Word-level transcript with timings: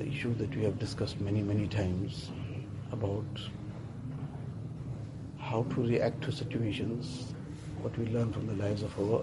the 0.00 0.08
issue 0.08 0.34
that 0.36 0.56
we 0.56 0.62
have 0.64 0.78
discussed 0.78 1.20
many, 1.20 1.42
many 1.42 1.66
times 1.68 2.30
about 2.90 3.26
how 5.38 5.62
to 5.64 5.82
react 5.82 6.22
to 6.22 6.32
situations, 6.32 7.34
what 7.82 7.96
we 7.98 8.06
learn 8.06 8.32
from 8.32 8.46
the 8.46 8.54
lives 8.54 8.82
of 8.82 8.98
our 8.98 9.22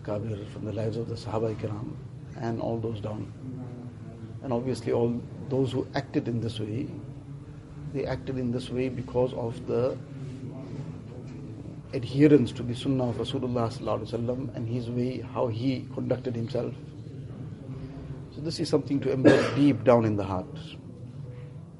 Akabir, 0.00 0.48
from 0.48 0.64
the 0.64 0.72
lives 0.72 0.96
of 0.96 1.10
the 1.10 1.14
Sahaba 1.14 1.54
Ikram, 1.54 1.94
and 2.40 2.62
all 2.62 2.78
those 2.78 2.98
down. 2.98 3.30
And 4.42 4.54
obviously, 4.54 4.92
all 4.92 5.20
those 5.50 5.72
who 5.72 5.86
acted 5.94 6.28
in 6.28 6.40
this 6.40 6.58
way, 6.58 6.88
they 7.92 8.06
acted 8.06 8.38
in 8.38 8.52
this 8.52 8.70
way 8.70 8.88
because 8.88 9.34
of 9.34 9.66
the 9.66 9.98
adherence 11.92 12.52
to 12.52 12.62
the 12.62 12.74
Sunnah 12.74 13.10
of 13.10 13.16
Rasulullah 13.16 14.56
and 14.56 14.66
his 14.66 14.88
way, 14.88 15.20
how 15.20 15.48
he 15.48 15.86
conducted 15.92 16.34
himself. 16.34 16.72
So 18.36 18.42
this 18.42 18.60
is 18.60 18.68
something 18.68 19.00
to 19.00 19.08
embed 19.16 19.56
deep 19.56 19.82
down 19.82 20.04
in 20.04 20.14
the 20.14 20.22
heart. 20.22 20.44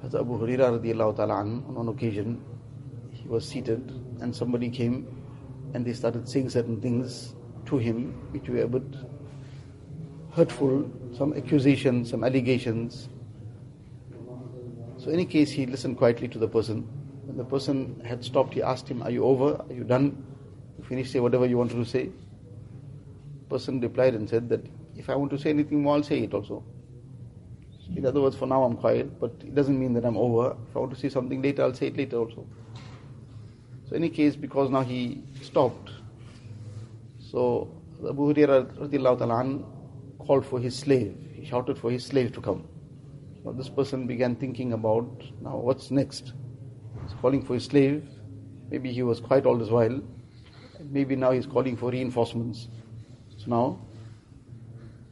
As 0.03 0.15
Abu 0.15 0.39
Hurairah 0.39 0.81
radiallahu 0.81 1.17
ta'ala 1.17 1.35
on 1.35 1.75
one 1.75 1.89
occasion, 1.89 2.43
he 3.13 3.29
was 3.29 3.47
seated 3.47 3.93
and 4.23 4.35
somebody 4.35 4.71
came 4.71 5.07
and 5.75 5.85
they 5.85 5.93
started 5.93 6.27
saying 6.27 6.49
certain 6.49 6.81
things 6.81 7.35
to 7.67 7.77
him 7.77 8.15
which 8.33 8.49
were 8.49 8.63
a 8.63 8.69
bit 8.69 8.89
hurtful, 10.33 10.91
some 11.13 11.35
accusations, 11.35 12.09
some 12.09 12.25
allegations. 12.25 13.11
So 14.97 15.09
in 15.09 15.17
any 15.17 15.27
case, 15.27 15.51
he 15.51 15.67
listened 15.67 15.99
quietly 15.99 16.27
to 16.29 16.39
the 16.39 16.49
person. 16.49 16.89
When 17.27 17.37
the 17.37 17.45
person 17.45 18.01
had 18.03 18.25
stopped, 18.25 18.55
he 18.55 18.63
asked 18.63 18.89
him, 18.89 19.03
Are 19.03 19.11
you 19.11 19.25
over? 19.25 19.57
Are 19.57 19.75
you 19.75 19.85
done? 19.85 20.25
You 20.79 20.85
finished 20.85 21.13
say 21.13 21.21
whatever 21.21 21.45
you 21.45 21.59
wanted 21.59 21.77
to 21.77 21.85
say? 21.85 22.09
The 23.41 23.45
person 23.51 23.79
replied 23.79 24.15
and 24.15 24.27
said 24.27 24.49
that 24.49 24.65
if 24.97 25.11
I 25.11 25.15
want 25.15 25.31
to 25.33 25.39
say 25.39 25.51
anything 25.51 25.83
more, 25.83 25.97
I'll 25.97 26.03
say 26.03 26.21
it 26.21 26.35
also. 26.35 26.65
In 27.95 28.05
other 28.05 28.21
words, 28.21 28.37
for 28.37 28.47
now 28.47 28.65
I'm 28.65 28.77
quiet, 28.77 29.21
but 29.21 29.33
it 29.41 29.55
doesn't 29.55 29.79
mean 29.79 29.93
that 29.95 30.05
I'm 30.05 30.17
over. 30.17 30.57
If 30.69 30.77
I 30.77 30.81
want 30.81 30.93
to 30.93 30.99
say 30.99 31.09
something 31.09 31.41
later, 31.41 31.63
I'll 31.63 31.75
say 31.75 31.87
it 31.87 31.97
later 31.97 32.17
also. 32.17 32.47
So 33.89 33.95
in 33.95 34.03
any 34.03 34.11
case, 34.11 34.35
because 34.35 34.71
now 34.71 34.83
he 34.83 35.23
stopped, 35.43 35.91
so 37.21 37.69
Abu 38.09 38.35
Hurairah 38.35 39.65
called 40.19 40.45
for 40.45 40.59
his 40.59 40.77
slave. 40.77 41.17
He 41.35 41.45
shouted 41.45 41.79
for 41.79 41.91
his 41.91 42.05
slave 42.05 42.33
to 42.33 42.41
come. 42.41 42.67
Now 43.45 43.53
this 43.53 43.69
person 43.69 44.09
began 44.09 44.35
thinking 44.35 44.73
about, 44.73 45.23
now 45.41 45.57
what's 45.57 45.93
next? 45.93 46.33
He's 47.03 47.15
calling 47.21 47.43
for 47.43 47.55
his 47.55 47.67
slave. 47.67 48.09
Maybe 48.69 48.93
he 48.93 49.05
was 49.05 49.21
quiet 49.21 49.47
all 49.47 49.57
this 49.57 49.69
while. 49.69 50.01
Maybe 50.81 51.15
now 51.15 51.31
he's 51.31 51.47
calling 51.47 51.77
for 51.77 51.91
reinforcements. 51.91 52.69
So 53.37 53.45
now, 53.47 53.86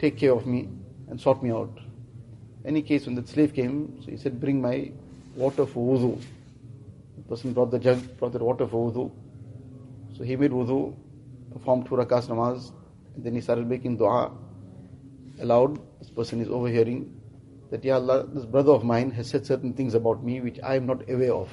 take 0.04 0.18
care 0.18 0.32
of 0.32 0.46
me 0.46 0.68
and 1.08 1.20
sort 1.20 1.42
me 1.42 1.50
out. 1.50 1.78
Any 2.64 2.82
case, 2.82 3.06
when 3.06 3.14
the 3.14 3.26
slave 3.26 3.54
came, 3.54 3.76
so 4.02 4.10
he 4.10 4.16
said, 4.16 4.40
bring 4.40 4.60
my 4.60 4.90
water 5.34 5.66
for 5.66 5.82
wudu. 5.90 6.22
The 7.16 7.22
person 7.28 7.52
brought 7.54 7.70
the 7.70 7.78
jug, 7.78 8.00
brought 8.18 8.32
the 8.32 8.44
water 8.44 8.66
for 8.66 8.90
wudu. 8.90 9.10
So 10.16 10.24
he 10.24 10.36
made 10.36 10.50
wudu, 10.50 10.94
performed 11.52 11.86
two 11.86 11.96
rakas 11.96 12.28
namaz, 12.28 12.72
and 13.14 13.24
then 13.24 13.34
he 13.34 13.40
started 13.40 13.66
making 13.66 13.96
dua 13.96 14.30
aloud. 15.40 15.80
This 16.00 16.10
person 16.10 16.40
is 16.40 16.48
overhearing 16.48 17.00
that, 17.70 17.84
Ya 17.84 17.96
Allah, 17.96 18.26
this 18.26 18.44
brother 18.44 18.72
of 18.72 18.84
mine 18.84 19.10
has 19.12 19.28
said 19.28 19.46
certain 19.46 19.72
things 19.72 19.94
about 19.94 20.22
me 20.22 20.40
which 20.40 20.60
I 20.62 20.76
am 20.76 20.86
not 20.86 21.08
aware 21.08 21.32
of. 21.32 21.48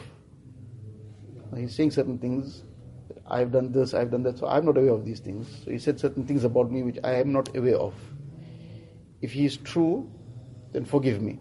He's 1.55 1.75
saying 1.75 1.91
certain 1.91 2.17
things. 2.17 2.63
I've 3.27 3.51
done 3.51 3.71
this, 3.71 3.93
I've 3.93 4.11
done 4.11 4.23
that, 4.23 4.37
so 4.37 4.47
I'm 4.47 4.65
not 4.65 4.77
aware 4.77 4.93
of 4.93 5.05
these 5.05 5.19
things. 5.19 5.47
So 5.63 5.71
he 5.71 5.79
said 5.79 5.99
certain 5.99 6.25
things 6.25 6.43
about 6.43 6.71
me 6.71 6.83
which 6.83 6.97
I 7.03 7.13
am 7.15 7.31
not 7.31 7.55
aware 7.55 7.77
of. 7.77 7.93
If 9.21 9.31
he 9.33 9.45
is 9.45 9.57
true, 9.57 10.09
then 10.71 10.85
forgive 10.85 11.21
me. 11.21 11.39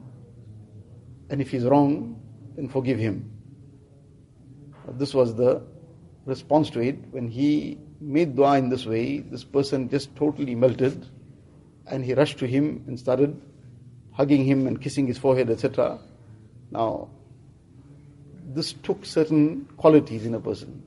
And 1.31 1.41
if 1.41 1.51
he's 1.51 1.65
wrong, 1.65 2.21
then 2.57 2.69
forgive 2.69 2.99
him. 2.99 3.31
This 4.93 5.15
was 5.15 5.35
the 5.35 5.63
response 6.27 6.71
to 6.71 6.81
it. 6.81 6.97
When 7.11 7.29
he 7.29 7.79
made 8.01 8.37
dua 8.37 8.59
in 8.59 8.69
this 8.69 8.87
way, 8.87 9.21
this 9.21 9.45
person 9.45 9.89
just 9.89 10.15
totally 10.17 10.55
melted 10.55 11.07
and 11.87 12.05
he 12.05 12.15
rushed 12.15 12.39
to 12.39 12.47
him 12.47 12.85
and 12.87 12.99
started 12.99 13.41
hugging 14.13 14.45
him 14.45 14.67
and 14.67 14.81
kissing 14.81 15.07
his 15.07 15.19
forehead, 15.19 15.51
etc. 15.51 15.99
Now, 16.71 17.09
this 18.53 18.73
took 18.73 19.05
certain 19.05 19.67
qualities 19.77 20.27
in 20.27 20.35
a 20.35 20.41
person. 20.41 20.83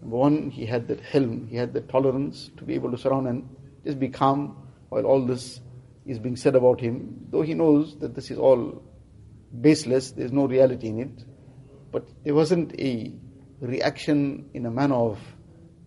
Number 0.00 0.16
one, 0.16 0.50
he 0.50 0.66
had 0.66 0.88
that 0.88 1.02
hilm, 1.02 1.48
he 1.48 1.56
had 1.56 1.72
that 1.74 1.88
tolerance 1.88 2.50
to 2.56 2.64
be 2.64 2.74
able 2.74 2.90
to 2.90 2.98
surround 2.98 3.28
and 3.28 3.48
just 3.84 3.98
be 3.98 4.08
calm 4.08 4.56
while 4.88 5.04
all 5.04 5.24
this 5.24 5.60
is 6.06 6.18
being 6.18 6.36
said 6.36 6.54
about 6.54 6.80
him, 6.80 7.26
though 7.30 7.42
he 7.42 7.54
knows 7.54 7.96
that 7.98 8.14
this 8.14 8.30
is 8.30 8.38
all 8.38 8.82
baseless, 9.60 10.10
there's 10.12 10.32
no 10.32 10.46
reality 10.46 10.88
in 10.88 11.00
it. 11.00 11.24
But 11.90 12.08
there 12.24 12.34
wasn't 12.34 12.78
a 12.78 13.12
reaction 13.60 14.50
in 14.52 14.66
a 14.66 14.70
manner 14.70 14.96
of 14.96 15.18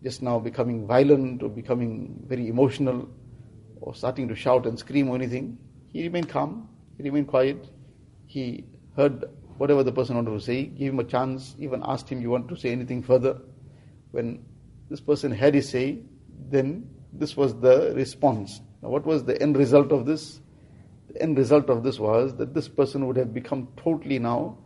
just 0.03 0.21
now 0.21 0.39
becoming 0.39 0.87
violent 0.87 1.43
or 1.43 1.49
becoming 1.49 2.23
very 2.27 2.47
emotional 2.47 3.09
or 3.81 3.93
starting 3.93 4.27
to 4.29 4.35
shout 4.35 4.65
and 4.65 4.77
scream 4.79 5.09
or 5.09 5.15
anything. 5.15 5.57
He 5.91 6.03
remained 6.03 6.29
calm, 6.29 6.69
he 6.97 7.03
remained 7.03 7.27
quiet. 7.27 7.67
He 8.25 8.65
heard 8.95 9.25
whatever 9.57 9.83
the 9.83 9.91
person 9.91 10.15
wanted 10.15 10.31
to 10.31 10.39
say, 10.39 10.65
gave 10.65 10.93
him 10.93 10.99
a 10.99 11.03
chance, 11.03 11.55
even 11.59 11.81
asked 11.85 12.09
him, 12.09 12.21
You 12.21 12.29
want 12.29 12.49
to 12.49 12.55
say 12.55 12.71
anything 12.71 13.03
further? 13.03 13.39
When 14.11 14.45
this 14.89 15.01
person 15.01 15.31
had 15.31 15.53
his 15.53 15.69
say, 15.69 15.99
then 16.49 16.89
this 17.13 17.35
was 17.35 17.59
the 17.59 17.93
response. 17.95 18.61
Now, 18.87 18.93
what 18.93 19.05
was 19.05 19.25
the 19.25 19.41
end 19.41 19.57
result 19.57 19.91
of 19.91 20.05
this? 20.05 20.39
The 21.09 21.21
end 21.21 21.37
result 21.37 21.69
of 21.69 21.83
this 21.83 21.99
was 21.99 22.35
that 22.37 22.53
this 22.53 22.69
person 22.69 23.05
would 23.05 23.17
have 23.17 23.33
become 23.33 23.67
totally 23.75 24.17
now 24.17 24.59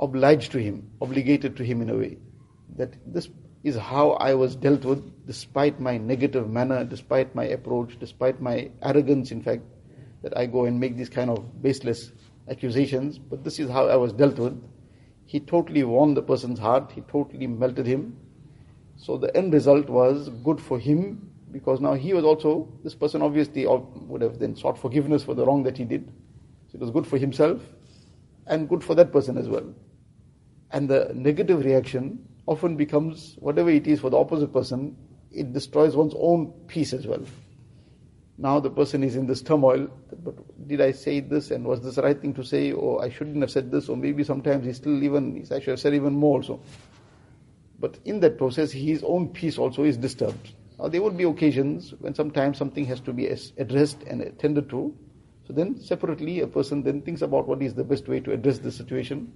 obliged 0.00 0.52
to 0.52 0.58
him, 0.58 0.92
obligated 1.00 1.56
to 1.56 1.64
him 1.64 1.82
in 1.82 1.90
a 1.90 1.96
way. 1.96 2.18
That 2.76 2.94
this 3.12 3.28
is 3.64 3.74
how 3.76 4.10
I 4.10 4.34
was 4.34 4.54
dealt 4.54 4.84
with, 4.84 5.26
despite 5.26 5.80
my 5.80 5.98
negative 5.98 6.48
manner, 6.48 6.84
despite 6.84 7.34
my 7.34 7.46
approach, 7.46 7.98
despite 7.98 8.40
my 8.40 8.70
arrogance, 8.80 9.32
in 9.32 9.42
fact, 9.42 9.62
that 10.22 10.38
I 10.38 10.46
go 10.46 10.66
and 10.66 10.78
make 10.78 10.96
these 10.96 11.10
kind 11.10 11.30
of 11.30 11.60
baseless 11.60 12.12
accusations, 12.48 13.18
but 13.18 13.42
this 13.42 13.58
is 13.58 13.68
how 13.68 13.88
I 13.88 13.96
was 13.96 14.12
dealt 14.12 14.38
with. 14.38 14.56
He 15.26 15.40
totally 15.40 15.82
won 15.82 16.14
the 16.14 16.22
person's 16.22 16.60
heart, 16.60 16.92
he 16.92 17.00
totally 17.00 17.48
melted 17.48 17.86
him. 17.86 18.16
So 18.94 19.18
the 19.18 19.36
end 19.36 19.52
result 19.52 19.88
was 19.88 20.28
good 20.44 20.60
for 20.60 20.78
him 20.78 21.33
because 21.54 21.80
now 21.80 21.94
he 21.94 22.12
was 22.12 22.24
also, 22.24 22.68
this 22.82 22.96
person 22.96 23.22
obviously 23.22 23.64
would 23.64 24.20
have 24.20 24.40
then 24.40 24.56
sought 24.56 24.76
forgiveness 24.76 25.22
for 25.22 25.34
the 25.34 25.46
wrong 25.46 25.62
that 25.62 25.78
he 25.78 25.84
did. 25.84 26.12
So 26.66 26.74
it 26.74 26.80
was 26.80 26.90
good 26.90 27.06
for 27.06 27.16
himself 27.16 27.62
and 28.48 28.68
good 28.68 28.82
for 28.82 28.96
that 28.96 29.12
person 29.12 29.38
as 29.38 29.48
well. 29.48 29.72
And 30.72 30.88
the 30.88 31.12
negative 31.14 31.64
reaction 31.64 32.28
often 32.46 32.76
becomes, 32.76 33.36
whatever 33.38 33.70
it 33.70 33.86
is 33.86 34.00
for 34.00 34.10
the 34.10 34.18
opposite 34.18 34.52
person, 34.52 34.96
it 35.30 35.52
destroys 35.52 35.94
one's 35.94 36.14
own 36.16 36.52
peace 36.66 36.92
as 36.92 37.06
well. 37.06 37.22
Now 38.36 38.58
the 38.58 38.70
person 38.70 39.04
is 39.04 39.14
in 39.14 39.28
this 39.28 39.40
turmoil, 39.40 39.88
but 40.24 40.66
did 40.66 40.80
I 40.80 40.90
say 40.90 41.20
this 41.20 41.52
and 41.52 41.64
was 41.64 41.80
this 41.82 41.94
the 41.94 42.02
right 42.02 42.20
thing 42.20 42.34
to 42.34 42.42
say 42.42 42.72
or 42.72 43.00
I 43.00 43.10
shouldn't 43.10 43.40
have 43.42 43.52
said 43.52 43.70
this 43.70 43.88
or 43.88 43.96
maybe 43.96 44.24
sometimes 44.24 44.66
he 44.66 44.72
still 44.72 45.00
even, 45.04 45.46
I 45.52 45.60
should 45.60 45.70
have 45.70 45.80
said 45.80 45.94
even 45.94 46.14
more 46.14 46.38
also. 46.38 46.60
But 47.78 48.00
in 48.04 48.18
that 48.20 48.38
process, 48.38 48.72
his 48.72 49.04
own 49.04 49.28
peace 49.28 49.56
also 49.56 49.84
is 49.84 49.96
disturbed. 49.96 50.52
Now 50.78 50.88
there 50.88 51.02
will 51.02 51.10
be 51.10 51.24
occasions 51.24 51.94
when 51.98 52.14
sometimes 52.14 52.58
something 52.58 52.84
has 52.86 53.00
to 53.00 53.12
be 53.12 53.26
addressed 53.26 54.02
and 54.04 54.20
attended 54.22 54.68
to. 54.70 54.94
So 55.46 55.52
then 55.52 55.78
separately 55.80 56.40
a 56.40 56.46
person 56.46 56.82
then 56.82 57.02
thinks 57.02 57.22
about 57.22 57.46
what 57.46 57.62
is 57.62 57.74
the 57.74 57.84
best 57.84 58.08
way 58.08 58.20
to 58.20 58.32
address 58.32 58.58
the 58.58 58.72
situation, 58.72 59.32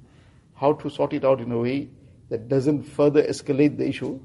how 0.54 0.72
to 0.74 0.90
sort 0.90 1.12
it 1.12 1.24
out 1.24 1.40
in 1.40 1.52
a 1.52 1.58
way 1.58 1.90
that 2.30 2.48
doesn't 2.48 2.82
further 2.82 3.22
escalate 3.22 3.76
the 3.76 3.86
issue. 3.88 4.18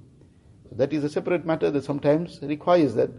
So 0.70 0.76
that 0.76 0.94
is 0.94 1.04
a 1.04 1.10
separate 1.10 1.46
matter 1.46 1.70
that 1.72 1.84
sometimes 1.84 2.40
requires 2.42 2.96
that 2.96 3.12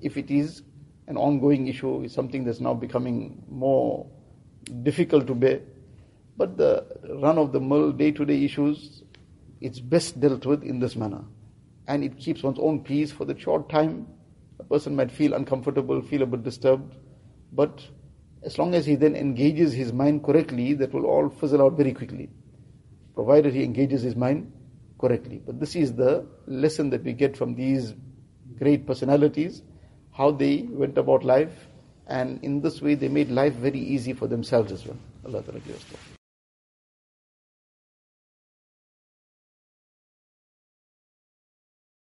if 0.00 0.16
it 0.16 0.30
is 0.30 0.62
an 1.06 1.16
ongoing 1.16 1.68
issue, 1.68 2.02
is 2.02 2.12
something 2.12 2.44
that's 2.44 2.60
now 2.60 2.74
becoming 2.74 3.42
more 3.48 4.06
difficult 4.82 5.26
to 5.26 5.34
bear. 5.34 5.60
But 6.36 6.56
the 6.56 6.86
run 7.20 7.38
of 7.38 7.52
the 7.52 7.60
mill, 7.60 7.92
day 7.92 8.12
to 8.12 8.24
day 8.24 8.44
issues, 8.44 9.02
it's 9.60 9.80
best 9.80 10.20
dealt 10.20 10.44
with 10.46 10.62
in 10.62 10.78
this 10.78 10.96
manner. 10.96 11.24
And 11.88 12.04
it 12.04 12.18
keeps 12.18 12.42
one's 12.42 12.58
own 12.60 12.84
peace 12.84 13.10
for 13.10 13.24
the 13.24 13.36
short 13.36 13.68
time. 13.68 14.06
A 14.60 14.64
person 14.64 14.94
might 14.94 15.10
feel 15.10 15.34
uncomfortable, 15.34 16.00
feel 16.02 16.22
a 16.22 16.26
bit 16.26 16.44
disturbed, 16.44 16.94
but 17.52 17.82
as 18.42 18.58
long 18.58 18.74
as 18.74 18.86
he 18.86 18.94
then 18.94 19.16
engages 19.16 19.72
his 19.72 19.92
mind 19.92 20.22
correctly, 20.22 20.74
that 20.74 20.92
will 20.92 21.06
all 21.06 21.28
fizzle 21.28 21.62
out 21.62 21.72
very 21.72 21.92
quickly, 21.92 22.28
provided 23.14 23.54
he 23.54 23.64
engages 23.64 24.02
his 24.02 24.14
mind 24.14 24.52
correctly. 25.00 25.40
But 25.44 25.58
this 25.58 25.74
is 25.74 25.94
the 25.94 26.26
lesson 26.46 26.90
that 26.90 27.02
we 27.04 27.12
get 27.14 27.36
from 27.36 27.54
these 27.54 27.94
great 28.58 28.86
personalities 28.86 29.62
how 30.12 30.32
they 30.32 30.62
went 30.68 30.98
about 30.98 31.24
life, 31.24 31.68
and 32.08 32.42
in 32.42 32.60
this 32.60 32.82
way 32.82 32.94
they 32.96 33.08
made 33.08 33.30
life 33.30 33.54
very 33.54 33.78
easy 33.78 34.12
for 34.12 34.26
themselves 34.26 34.72
as 34.72 34.84
well. 34.84 34.98
Allah 35.24 35.42